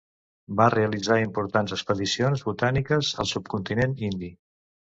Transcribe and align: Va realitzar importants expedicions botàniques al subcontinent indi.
Va 0.61 0.69
realitzar 0.73 1.17
importants 1.23 1.75
expedicions 1.77 2.43
botàniques 2.49 3.13
al 3.25 3.31
subcontinent 3.35 3.97
indi. 4.13 4.35